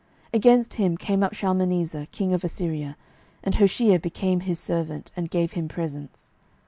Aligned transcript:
12:017:003 0.33 0.33
Against 0.33 0.73
him 0.73 0.97
came 0.97 1.21
up 1.21 1.33
Shalmaneser 1.35 2.07
king 2.11 2.33
of 2.33 2.43
Assyria; 2.43 2.97
and 3.43 3.53
Hoshea 3.53 3.99
became 3.99 4.39
his 4.39 4.57
servant, 4.59 5.11
and 5.15 5.29
gave 5.29 5.53
him 5.53 5.67
presents. 5.67 6.31